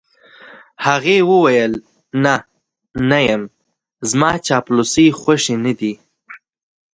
هغې 0.85 1.17
وویل: 1.31 1.73
نه، 2.23 2.35
نه 3.09 3.19
یم، 3.27 3.43
زما 4.09 4.31
چاپلوسۍ 4.47 5.07
خوښې 5.21 5.55
نه 5.65 5.73
دي. 5.79 5.93